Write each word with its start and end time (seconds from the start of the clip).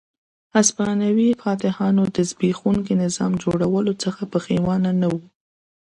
هسپانوي 0.55 1.29
فاتحانو 1.41 2.03
د 2.15 2.17
زبېښونکي 2.29 2.93
نظام 3.03 3.31
جوړولو 3.43 3.93
څخه 4.03 4.21
پښېمانه 4.33 4.91
نه 5.01 5.07
وو. 5.11 5.19